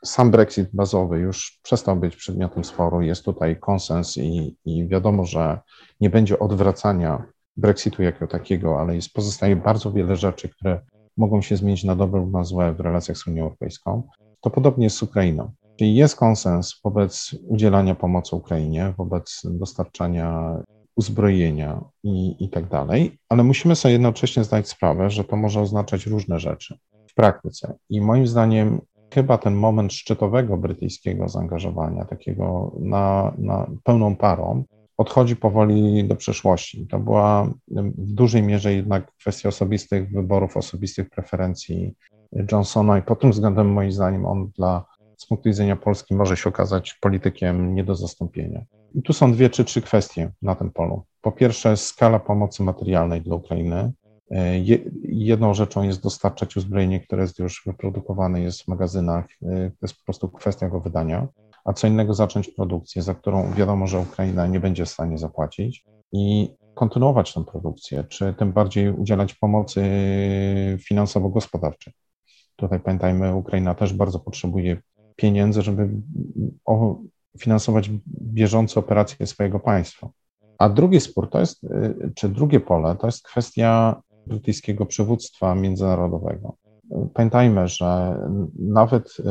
sam 0.04 0.30
Brexit 0.30 0.68
bazowy 0.72 1.18
już 1.18 1.60
przestał 1.62 1.96
być 1.96 2.16
przedmiotem 2.16 2.64
sporu, 2.64 3.02
jest 3.02 3.24
tutaj 3.24 3.56
konsens 3.60 4.18
i, 4.18 4.56
i 4.64 4.88
wiadomo, 4.88 5.24
że 5.24 5.58
nie 6.00 6.10
będzie 6.10 6.38
odwracania 6.38 7.24
Brexitu 7.56 8.02
jako 8.02 8.26
takiego, 8.26 8.80
ale 8.80 8.94
jest, 8.94 9.12
pozostaje 9.12 9.56
bardzo 9.56 9.92
wiele 9.92 10.16
rzeczy, 10.16 10.48
które 10.48 10.80
mogą 11.16 11.42
się 11.42 11.56
zmienić 11.56 11.84
na 11.84 11.96
dobre 11.96 12.20
lub 12.20 12.32
na 12.32 12.44
złe 12.44 12.72
w 12.72 12.80
relacjach 12.80 13.16
z 13.16 13.26
Unią 13.26 13.42
Europejską, 13.42 14.02
to 14.40 14.50
podobnie 14.50 14.84
jest 14.84 14.96
z 14.96 15.02
Ukrainą. 15.02 15.52
Czyli 15.76 15.94
jest 15.94 16.16
konsens 16.16 16.80
wobec 16.84 17.36
udzielania 17.48 17.94
pomocy 17.94 18.36
Ukrainie, 18.36 18.94
wobec 18.98 19.42
dostarczania 19.44 20.56
uzbrojenia 20.96 21.84
i, 22.02 22.44
i 22.44 22.48
tak 22.48 22.68
dalej, 22.68 23.18
ale 23.28 23.44
musimy 23.44 23.76
sobie 23.76 23.92
jednocześnie 23.92 24.44
zdać 24.44 24.68
sprawę, 24.68 25.10
że 25.10 25.24
to 25.24 25.36
może 25.36 25.60
oznaczać 25.60 26.06
różne 26.06 26.40
rzeczy 26.40 26.78
w 27.10 27.14
praktyce. 27.14 27.74
I 27.88 28.00
moim 28.00 28.26
zdaniem 28.26 28.80
chyba 29.14 29.38
ten 29.38 29.54
moment 29.54 29.92
szczytowego 29.92 30.56
brytyjskiego 30.56 31.28
zaangażowania, 31.28 32.04
takiego 32.04 32.72
na, 32.80 33.32
na 33.38 33.70
pełną 33.84 34.16
parą, 34.16 34.64
odchodzi 34.96 35.36
powoli 35.36 36.04
do 36.04 36.16
przeszłości. 36.16 36.86
To 36.86 36.98
była 36.98 37.50
w 37.68 38.12
dużej 38.12 38.42
mierze 38.42 38.74
jednak 38.74 39.12
kwestia 39.12 39.48
osobistych 39.48 40.12
wyborów, 40.12 40.56
osobistych 40.56 41.10
preferencji 41.10 41.94
Johnsona 42.52 42.98
i 42.98 43.02
pod 43.02 43.20
tym 43.20 43.30
względem 43.30 43.72
moim 43.72 43.92
zdaniem 43.92 44.26
on 44.26 44.50
dla 44.56 44.84
z 45.22 45.26
punktu 45.26 45.48
widzenia 45.48 45.76
Polski 45.76 46.14
może 46.14 46.36
się 46.36 46.48
okazać 46.48 46.94
politykiem 46.94 47.74
nie 47.74 47.84
do 47.84 47.94
zastąpienia. 47.94 48.64
I 48.94 49.02
tu 49.02 49.12
są 49.12 49.32
dwie 49.32 49.50
czy 49.50 49.64
trzy 49.64 49.82
kwestie 49.82 50.30
na 50.42 50.54
tym 50.54 50.70
polu. 50.70 51.04
Po 51.20 51.32
pierwsze, 51.32 51.76
skala 51.76 52.18
pomocy 52.18 52.62
materialnej 52.62 53.20
dla 53.20 53.36
Ukrainy. 53.36 53.92
E, 54.30 54.58
jedną 55.02 55.54
rzeczą 55.54 55.82
jest 55.82 56.02
dostarczać 56.02 56.56
uzbrojenie, 56.56 57.00
które 57.00 57.22
jest 57.22 57.38
już 57.38 57.62
wyprodukowane, 57.66 58.40
jest 58.40 58.62
w 58.62 58.68
magazynach. 58.68 59.24
E, 59.42 59.46
to 59.70 59.76
jest 59.82 59.96
po 59.96 60.04
prostu 60.04 60.28
kwestia 60.28 60.68
go 60.68 60.80
wydania. 60.80 61.28
A 61.64 61.72
co 61.72 61.86
innego 61.86 62.14
zacząć 62.14 62.48
produkcję, 62.48 63.02
za 63.02 63.14
którą 63.14 63.52
wiadomo, 63.52 63.86
że 63.86 63.98
Ukraina 63.98 64.46
nie 64.46 64.60
będzie 64.60 64.84
w 64.84 64.90
stanie 64.90 65.18
zapłacić 65.18 65.84
i 66.12 66.54
kontynuować 66.74 67.34
tę 67.34 67.44
produkcję, 67.44 68.04
czy 68.04 68.34
tym 68.38 68.52
bardziej 68.52 68.90
udzielać 68.90 69.34
pomocy 69.34 69.82
finansowo-gospodarczej. 70.78 71.92
Tutaj 72.56 72.80
pamiętajmy, 72.80 73.34
Ukraina 73.34 73.74
też 73.74 73.92
bardzo 73.92 74.18
potrzebuje 74.18 74.76
pieniędzy, 75.16 75.62
żeby 75.62 75.88
finansować 77.38 77.90
bieżące 78.06 78.80
operacje 78.80 79.26
swojego 79.26 79.60
państwa. 79.60 80.08
A 80.58 80.68
drugi 80.68 81.00
spór 81.00 81.30
to 81.30 81.40
jest, 81.40 81.64
y, 81.64 82.12
czy 82.14 82.28
drugie 82.28 82.60
pole, 82.60 82.96
to 82.96 83.06
jest 83.06 83.22
kwestia 83.22 84.02
brytyjskiego 84.26 84.86
przywództwa 84.86 85.54
międzynarodowego. 85.54 86.56
Pamiętajmy, 87.14 87.68
że 87.68 88.18
nawet 88.58 89.16
y, 89.20 89.24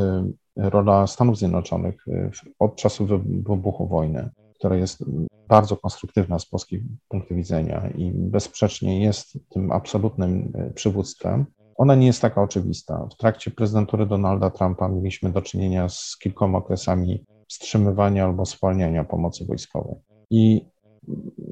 rola 0.56 1.08
Stanów 1.08 1.38
Zjednoczonych 1.38 2.08
y, 2.08 2.32
od 2.60 2.76
czasu 2.76 3.08
wybuchu 3.08 3.88
wojny, 3.88 4.30
która 4.56 4.76
jest 4.76 5.04
bardzo 5.48 5.78
konstruktywna 5.78 6.40
z 6.40 6.46
polskiego 6.46 6.84
punktu 7.08 7.36
widzenia 7.36 7.90
i 7.90 8.12
bezsprzecznie 8.14 9.04
jest 9.04 9.38
tym 9.50 9.72
absolutnym 9.72 10.54
przywództwem, 10.76 11.46
ona 11.76 11.96
nie 11.96 12.08
jest 12.08 12.22
taka 12.22 12.42
oczywista. 12.42 13.08
W 13.12 13.18
trakcie 13.18 13.52
prezydentury 13.52 14.06
Donalda 14.06 14.50
Trumpa 14.50 14.88
mieliśmy 14.88 15.32
do 15.32 15.42
czynienia 15.42 15.90
z 15.90 16.18
kilkoma 16.18 16.58
okresami 16.58 17.26
wstrzymywania 17.48 18.26
albo 18.26 18.46
spowalniania 18.46 19.04
pomocy 19.04 19.46
wojskowej. 19.46 19.96
I 20.30 20.66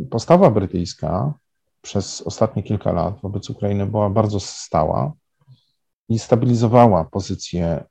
postawa 0.10 0.52
brytyjska 0.52 1.34
przez 1.82 2.22
ostatnie 2.22 2.64
kilka 2.64 2.92
lat 2.92 3.22
wobec 3.24 3.50
Ukrainy 3.50 3.86
była 3.86 4.10
bardzo 4.10 4.40
stała 4.40 5.14
i 6.10 6.20
stabilizowała 6.20 7.06
pozycję 7.06 7.84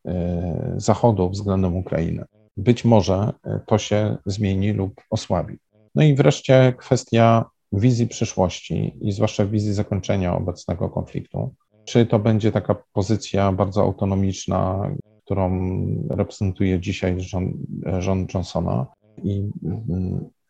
Zachodu 0.77 1.31
względem 1.31 1.77
Ukrainy. 1.77 2.25
Być 2.57 2.85
może 2.85 3.33
to 3.67 3.79
się 3.79 4.17
zmieni 4.27 4.73
lub 4.73 5.01
osłabi. 5.11 5.59
No 5.95 6.03
i 6.03 6.15
wreszcie 6.15 6.75
kwestia 6.79 7.45
wizji 7.73 8.07
przyszłości 8.07 8.97
i 9.01 9.13
zwłaszcza 9.13 9.47
wizji 9.47 9.75
zakończenia 9.75 10.37
obecnego 10.37 10.89
konfliktu. 10.89 11.55
Czy 11.85 12.07
to 12.07 12.19
będzie 12.19 12.53
taka 12.53 12.77
pozycja 12.93 13.53
bardzo 13.53 13.83
autonomiczna, 13.83 14.91
którą 15.25 15.51
reprezentuje 16.11 16.81
dzisiaj 16.81 17.17
rząd, 17.99 18.35
Johnsona 18.35 18.87
i 19.23 19.51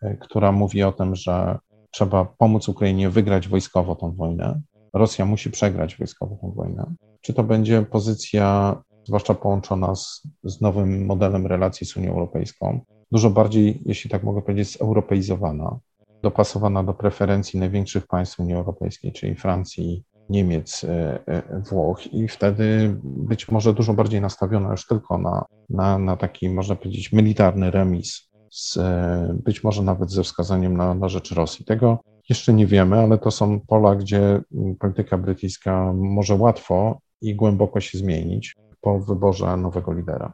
y, 0.02 0.16
która 0.20 0.52
mówi 0.52 0.82
o 0.82 0.92
tym, 0.92 1.16
że 1.16 1.58
trzeba 1.90 2.24
pomóc 2.24 2.68
Ukrainie 2.68 3.10
wygrać 3.10 3.48
wojskowo 3.48 3.96
tą 3.96 4.14
wojnę. 4.14 4.60
Rosja 4.98 5.24
musi 5.24 5.50
przegrać 5.50 5.96
wojskowo 5.96 6.36
tą 6.40 6.52
wojnę. 6.52 6.94
Czy 7.20 7.34
to 7.34 7.44
będzie 7.44 7.82
pozycja, 7.82 8.76
zwłaszcza 9.04 9.34
połączona 9.34 9.94
z, 9.94 10.22
z 10.44 10.60
nowym 10.60 11.06
modelem 11.06 11.46
relacji 11.46 11.86
z 11.86 11.96
Unią 11.96 12.10
Europejską, 12.10 12.80
dużo 13.12 13.30
bardziej, 13.30 13.82
jeśli 13.86 14.10
tak 14.10 14.22
mogę 14.22 14.42
powiedzieć, 14.42 14.78
zeuropeizowana, 14.78 15.78
dopasowana 16.22 16.84
do 16.84 16.94
preferencji 16.94 17.60
największych 17.60 18.06
państw 18.06 18.40
Unii 18.40 18.54
Europejskiej, 18.54 19.12
czyli 19.12 19.34
Francji, 19.34 20.04
Niemiec, 20.30 20.84
e, 20.84 21.20
e, 21.26 21.62
Włoch 21.70 22.12
i 22.12 22.28
wtedy 22.28 22.96
być 23.04 23.48
może 23.48 23.74
dużo 23.74 23.94
bardziej 23.94 24.20
nastawiona 24.20 24.70
już 24.70 24.86
tylko 24.86 25.18
na, 25.18 25.44
na, 25.70 25.98
na 25.98 26.16
taki, 26.16 26.48
można 26.48 26.76
powiedzieć, 26.76 27.12
militarny 27.12 27.70
remis, 27.70 28.28
z, 28.50 28.76
e, 28.76 29.36
być 29.44 29.64
może 29.64 29.82
nawet 29.82 30.10
ze 30.10 30.22
wskazaniem 30.22 30.76
na, 30.76 30.94
na 30.94 31.08
rzecz 31.08 31.32
Rosji. 31.32 31.64
Tego 31.64 31.98
jeszcze 32.28 32.52
nie 32.52 32.66
wiemy, 32.66 32.98
ale 32.98 33.18
to 33.18 33.30
są 33.30 33.60
pola, 33.60 33.94
gdzie 33.94 34.40
polityka 34.80 35.18
brytyjska 35.18 35.92
może 35.92 36.34
łatwo 36.34 36.98
i 37.20 37.34
głęboko 37.34 37.80
się 37.80 37.98
zmienić 37.98 38.54
po 38.80 39.00
wyborze 39.00 39.56
nowego 39.56 39.92
lidera. 39.92 40.32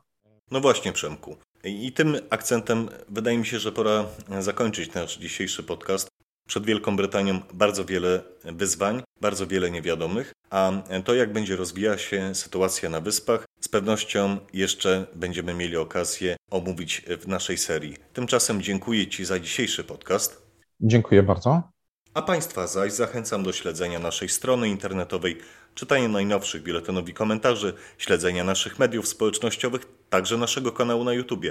No 0.51 0.61
właśnie, 0.61 0.93
Przemku. 0.93 1.37
I 1.65 1.93
tym 1.93 2.17
akcentem 2.31 2.89
wydaje 3.09 3.39
mi 3.39 3.47
się, 3.47 3.59
że 3.59 3.73
pora 3.73 4.05
zakończyć 4.41 4.95
nasz 4.95 5.19
dzisiejszy 5.19 5.63
podcast. 5.63 6.09
Przed 6.49 6.67
Wielką 6.67 6.97
Brytanią 6.97 7.41
bardzo 7.55 7.85
wiele 7.85 8.23
wyzwań, 8.45 9.03
bardzo 9.21 9.47
wiele 9.47 9.71
niewiadomych, 9.71 10.33
a 10.51 10.73
to, 11.05 11.15
jak 11.15 11.33
będzie 11.33 11.57
rozwijała 11.57 11.99
się 11.99 12.35
sytuacja 12.35 12.89
na 12.91 13.01
Wyspach, 13.01 13.45
z 13.61 13.69
pewnością 13.69 14.37
jeszcze 14.53 15.07
będziemy 15.15 15.55
mieli 15.55 15.77
okazję 15.77 16.37
omówić 16.51 17.03
w 17.21 17.29
naszej 17.29 17.59
serii. 17.59 17.97
Tymczasem 18.13 18.63
dziękuję 18.63 19.07
Ci 19.07 19.25
za 19.25 19.41
dzisiejszy 19.41 19.85
podcast. 19.85 20.47
Dziękuję 20.81 21.23
bardzo. 21.23 21.74
A 22.15 22.23
Państwa 22.23 22.67
zaś 22.67 22.93
zachęcam 22.93 23.43
do 23.43 23.53
śledzenia 23.53 23.99
naszej 23.99 24.29
strony 24.29 24.69
internetowej, 24.69 25.39
czytania 25.75 26.09
najnowszych 26.09 26.63
biuletynów 26.63 27.09
i 27.09 27.15
komentarzy, 27.15 27.75
śledzenia 27.99 28.45
naszych 28.45 28.79
mediów 28.79 29.09
społecznościowych, 29.09 29.83
także 30.11 30.37
naszego 30.37 30.73
kanału 30.73 31.05
na 31.05 31.13
YouTube. 31.13 31.45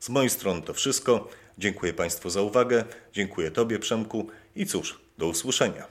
Z 0.00 0.08
mojej 0.08 0.30
strony 0.30 0.62
to 0.62 0.74
wszystko. 0.74 1.28
Dziękuję 1.58 1.94
Państwu 1.94 2.30
za 2.30 2.42
uwagę, 2.42 2.84
dziękuję 3.12 3.50
Tobie 3.50 3.78
Przemku 3.78 4.28
i 4.56 4.66
cóż, 4.66 5.00
do 5.18 5.26
usłyszenia. 5.26 5.86